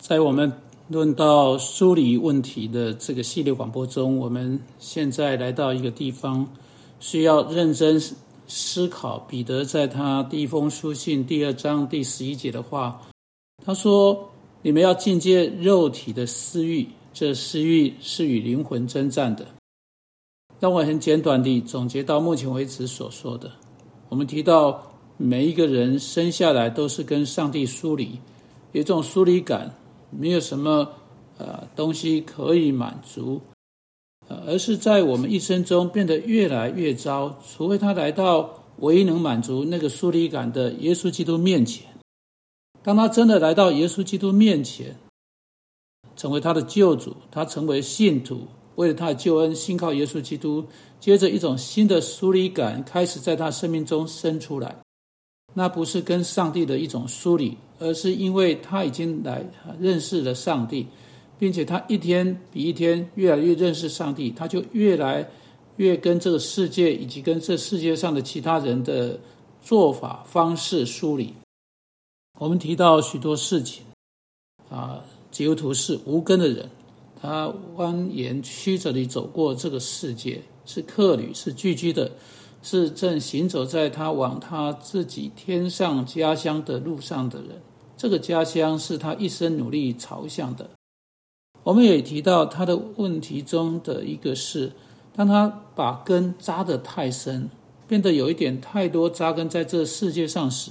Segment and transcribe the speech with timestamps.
[0.00, 0.50] 在我们
[0.88, 6.50] 论到梳理问题的这个系列广播中，我们现在来到一个地方，
[6.98, 8.00] 需要认真
[8.48, 9.18] 思考。
[9.28, 13.00] 彼得在他第一封书信第二章第十一节的话，
[13.64, 14.30] 他说
[14.62, 19.46] ：“你们要境界肉体的私欲，这私欲是与灵魂征战的。”
[20.58, 23.52] 让我很简短地总结到目前为止所说的。
[24.08, 24.86] 我们提到。
[25.22, 28.18] 每一个人生下来都是跟上帝疏离，
[28.72, 29.70] 有一种疏离感，
[30.10, 30.92] 没有什么
[31.38, 33.40] 呃东西可以满足，
[34.28, 37.38] 呃，而是在我们一生中变得越来越糟。
[37.48, 41.86] 除非他来到唯一能满足那个疏离感的耶稣基督面前，
[42.82, 44.96] 当他真的来到耶稣基督面前，
[46.16, 48.46] 成为他的救主，他成为信徒，
[48.76, 50.64] 为了他的救恩，信靠耶稣基督，
[50.98, 54.76] 接着一种新的疏离感开始在他生命中生出来。
[55.52, 59.44] 那不是跟上帝的一种疏离，而是因为他已经来
[59.80, 60.86] 认识了上帝，
[61.38, 65.28] 并且他一天比一天越来越认识上帝，他就越来
[65.76, 69.18] 越跟这个世界以及跟这世界上的其他人的
[69.60, 71.34] 做法方式疏离。
[72.38, 73.82] 我们提到许多事情，
[74.70, 76.70] 啊，基督徒是无根的人，
[77.20, 82.12] 他蜿蜒曲折地走过这个世界，是客旅，是聚居的。
[82.62, 87.62] 是正行走在他往他自己天上家乡的路上的人，
[87.96, 90.68] 这个家乡是他一生努力朝向的。
[91.62, 94.72] 我们也提到他的问题中的一个是，
[95.14, 97.50] 当他把根扎得太深，
[97.86, 100.70] 变得有一点太多扎根在这世界上时，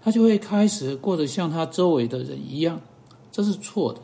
[0.00, 2.80] 他就会开始过得像他周围的人一样，
[3.30, 4.00] 这是错的。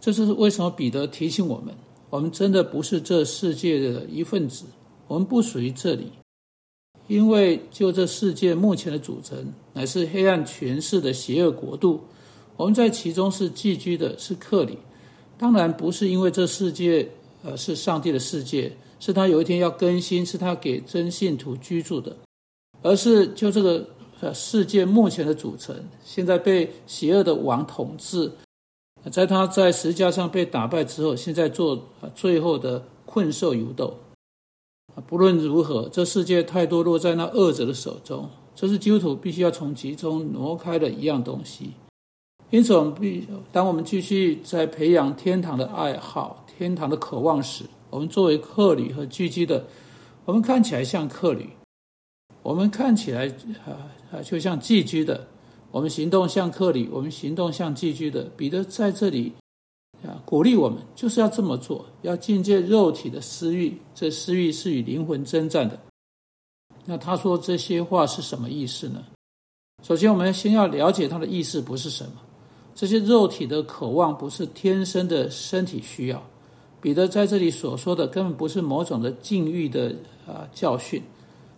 [0.00, 1.74] 这就是为什么彼得提醒我们：
[2.10, 4.64] 我们真的不是这世界的一份子，
[5.06, 6.12] 我们不属于这里。
[7.06, 12.00] 因为就这世界目前的组成乃是黑暗权势的邪恶国度，
[12.56, 14.78] 我们在其中是寄居的，是客里。
[15.36, 17.06] 当然不是因为这世界
[17.42, 22.16] 呃是上帝的世界，是他有一天要更新，是他给真信徒居住的，
[22.80, 23.86] 而是就这个
[24.20, 28.30] 呃世界目前的组成，现在被邪恶的王统治，
[29.10, 33.94] 在他在石架上被打败之后，现在做最后的困兽犹斗。
[35.06, 41.72] 不论如何，这世界太多落在那恶者的手中，这是基督徒必须要从其中挪开的一样东西。
[42.50, 49.64] 因此，我们必当我们继续在培养天堂的爱好、天堂的渴望时，我们作为客旅和聚居的，
[50.24, 51.48] 我们看起来像客旅，
[52.42, 53.26] 我们看起来
[53.66, 55.26] 啊啊就像寄居的，
[55.72, 58.30] 我们行动像客旅，我们行动像寄居的。
[58.36, 59.32] 彼得在这里。
[60.06, 65.78] 啊，鼓励我们就是要这么做，要境界肉体的私欲，这私欲是与灵魂征战的。
[66.84, 69.02] 那他说这些话是什么意思呢？
[69.82, 72.12] 首先，我们先要了解他的意思不是什么。
[72.74, 76.22] 这些肉体的渴望不是天生的身体需要。
[76.82, 79.94] 彼得在这里所说的根本不是某种的禁欲的
[80.26, 81.02] 啊教训。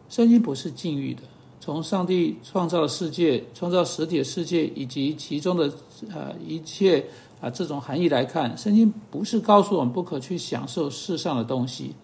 [0.08, 1.22] 圣经不是禁欲的。
[1.58, 5.66] 从上帝创造的世界、创造实体的世界以及其中的
[6.12, 7.04] 啊一切。
[7.40, 11.94] 啊，这种含义来看，圣经不是告诉我们不可去享受世上的东西，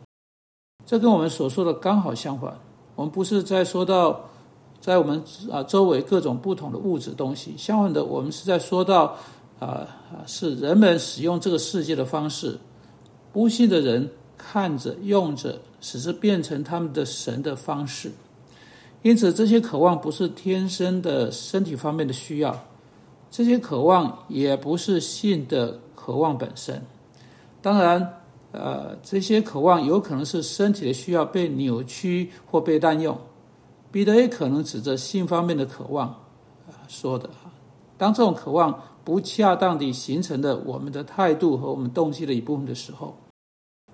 [0.84, 2.54] 这跟我们所说的刚好相反。
[2.94, 4.20] 我们不是在说到
[4.80, 9.16] 在我们啊周围各种不同的物质东西，相反的，我们是在说到
[9.58, 12.58] 啊啊是人们使用这个世界的方式，
[13.32, 18.12] 不信的人看着用着，使之变成他们的神的方式。
[19.00, 22.56] 因此，这些渴望不是天生的身体方面的需要。
[23.32, 26.82] 这些渴望也不是性的渴望本身，
[27.62, 28.20] 当然，
[28.52, 33.16] 呃，这些渴望有可能是身体的需要被扭曲或被滥用。
[33.90, 36.08] 彼得也可能指着性方面的渴望
[36.66, 37.28] 啊说的
[37.96, 43.16] 当这种渴望不恰当地形成的我们的态度和我们动机的一部分的时候，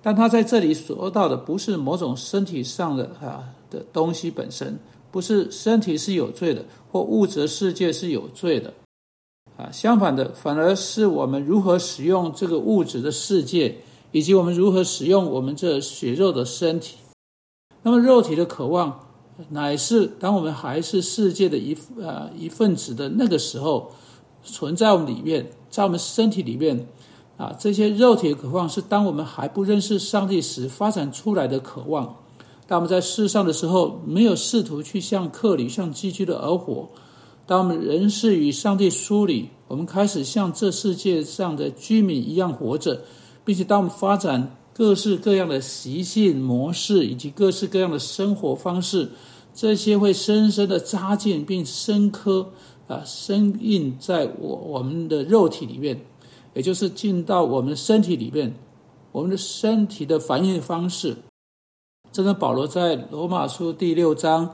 [0.01, 4.77] 但他在这里说到的不是某种身体上的啊的东西本身，
[5.11, 8.73] 不是身体是有罪的，或物质世界是有罪的。
[9.59, 13.75] 啊，相反的，反而是我们如何使用这个物质的世界，
[14.13, 16.95] 以及我们如何使用我们这血肉的身体。
[17.83, 18.97] 那么，肉体的渴望，
[19.49, 23.91] 乃是当我们还是世界的一呃一份子的那个时候，
[24.45, 26.87] 存在我们里面，在我们身体里面。
[27.35, 32.15] 啊，这些肉体的渴望是当我们还不认识上帝时发展出来的渴望。
[32.67, 36.89] 当我们在世上的时候，没有试图去像克里、像寄居的而活。
[37.49, 43.01] 当我们人是与上帝疏离，我们开始像这世界上的居民一样活着，
[43.43, 49.09] 并且当我们发展各式各样的习性模式以及各式各样的生活方式，
[49.51, 52.51] 这些会深深的扎进并深刻
[52.87, 55.99] 啊深印在我我们的肉体里面。
[56.53, 58.53] 也就是进到我们身体里面，
[59.11, 61.15] 我们的身体的反应方式。
[62.11, 64.53] 这跟保罗在罗马书第六章、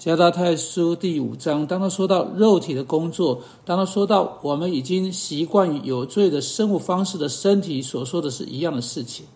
[0.00, 9.26] 加拉太书第五章，当他说到肉体的工作，当他说到我们已经习惯于有罪的生活方式的身体所说的是一样的事情。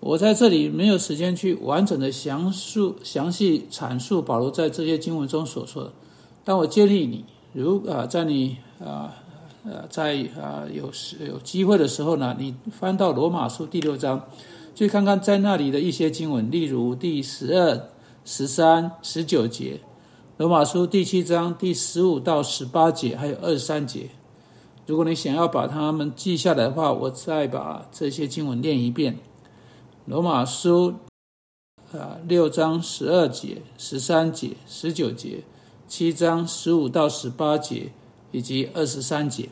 [0.00, 5.92] 我在这里没有时间去完整的详述、详细阐述保罗在这些经文中所说的，
[6.44, 7.24] 但我建议你，
[7.54, 9.14] 如啊，在你啊
[9.64, 14.22] 呃在啊有时有机会的时候呢，你翻到罗马书第六章。
[14.74, 17.88] 去看看在那里的一些经文，例如第十二、
[18.24, 19.80] 十三、十九节，
[20.36, 24.10] 罗马书第七章第十五到十八节，还有二十三节。
[24.86, 29.18] 如果你想要把它们记下来的话，我再把这些经文念一遍。
[30.06, 30.94] 罗马书
[31.92, 35.42] 啊，六章十二节、十三节、十九节，
[35.88, 37.92] 七章十五到十八节，
[38.30, 39.48] 以及二十三节。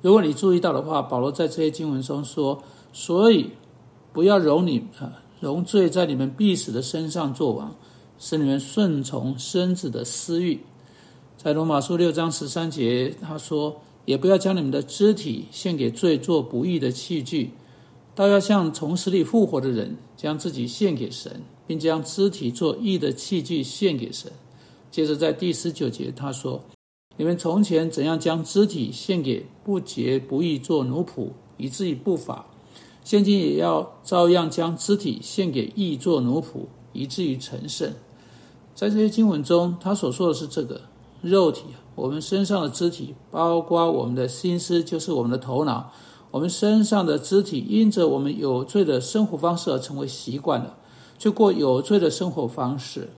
[0.00, 2.62] 如果你注意到的话，保罗在这些经文中说，
[2.92, 3.50] 所以。
[4.14, 7.76] 不要容你啊，容罪在你们必死的身上作王，
[8.18, 10.58] 使你们顺从身子的私欲。
[11.36, 17.50] 在罗马书六章十三节，他说：“也不要将你们的肢体献给罪做不义的器具，
[18.14, 24.32] 倒要像从死里复活的人，将自己献给神，并将肢体做义的器具献给神。”
[24.90, 26.64] 接着在第十九节，他说
[27.18, 32.46] ：“你们从前怎样将肢体献给不洁不义做奴仆，以至于不法。”
[33.04, 37.92] 现今也要照样将肢体献给义作奴仆，以至于成圣。
[38.74, 40.80] 在这些经文中，他所说的是这个
[41.20, 41.64] 肉体，
[41.94, 45.92] 我们身上的肢体，包括我们的心思，就是我们的头脑。
[46.30, 50.76] 我们身上的肢体，因着我们有罪的生活方式而成为习惯了，
[51.16, 53.10] 去过有罪的生活方式。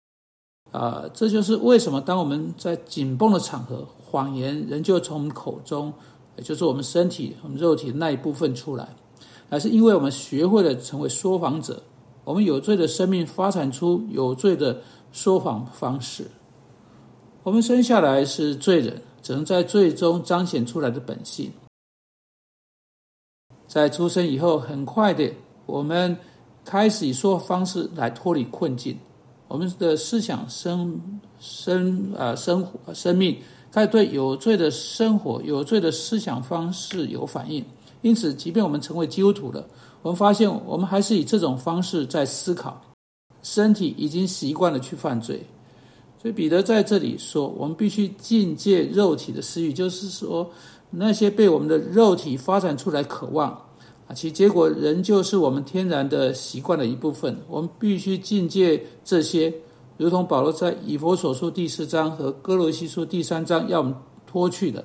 [0.73, 5.93] 啊，这就是为什么当我们在紧绷的场合，谎言仍旧从我们口中，
[6.37, 8.89] 也就是我们身体、我们肉体的那一部分出来。
[9.49, 11.83] 还是因为我们学会了成为说谎者，
[12.25, 14.81] 我们有罪的生命发展出有罪的
[15.13, 16.25] 说谎方式。
[17.43, 21.53] 我们生下来是罪人，只能在最终彰显出来的本性。
[23.67, 25.31] 在出生以后，很快的，
[25.67, 26.17] 我们
[26.65, 28.99] 开始以说方式来脱离困境。
[29.47, 33.39] 我们的思想生生啊生活生命
[33.71, 37.65] 开始对有罪的生活、有罪的思想方式有反应。
[38.05, 39.67] 因此，即便我们成为基督徒了，
[40.03, 42.79] 我们发现我们还是以这种方式在思考，
[43.43, 45.43] 身体已经习惯了去犯罪。
[46.21, 50.47] 所以彼得在这里说，我们必须境界肉体的私欲，就是说
[50.91, 53.51] 那些被我们的肉体发展出来渴望
[54.07, 57.35] 啊，其结果仍旧是我们天然的习惯的一部分。
[57.49, 59.51] 我们必须境界这些，
[59.97, 63.95] 如同保罗在以佛所书第四章和哥罗西书第三章要我们
[64.27, 64.85] 脱去的，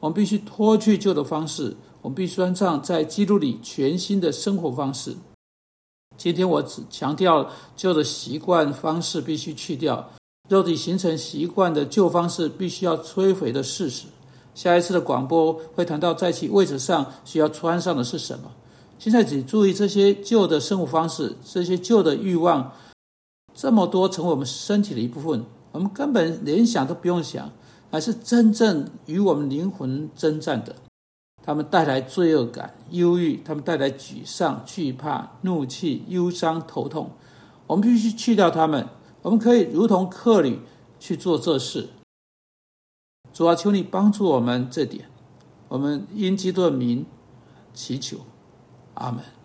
[0.00, 1.76] 我们必须脱去旧的方式。
[2.02, 5.16] 我们必须穿上在基督里全新的生活方式。
[6.16, 10.08] 今天我只强调旧的习惯方式必须去掉，
[10.48, 14.06] 肉体形成习惯的旧方式必须要摧毁的事实。
[14.54, 18.50] 下一次的广播会谈到在其位置上需要穿上的是什么。
[18.98, 22.72] 现在只注意这些旧的生活方式，这些旧的欲望，
[23.52, 27.50] 这么多成为我们身体的一部分，我们根本连想都不用想，
[27.90, 30.76] 而是真正与我们灵魂征战的。
[31.42, 37.10] 他们带来罪恶感、忧郁，他们带来沮丧、惧怕、怒气、忧伤、头痛。
[37.66, 38.88] 我们必须去掉他们。
[39.22, 40.60] 我们可以如同客旅
[40.98, 41.88] 去做这事。
[43.32, 45.10] 主啊，求你帮助我们这点。
[45.68, 47.04] 我们因基督的名
[47.74, 48.18] 祈求，
[48.94, 49.22] 阿门。